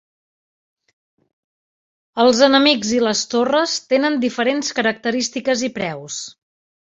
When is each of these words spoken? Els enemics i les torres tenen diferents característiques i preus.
Els 2.23 2.39
enemics 2.47 2.93
i 2.99 3.03
les 3.09 3.21
torres 3.35 3.77
tenen 3.93 4.19
diferents 4.25 4.75
característiques 4.79 5.65
i 5.69 5.73
preus. 5.79 6.19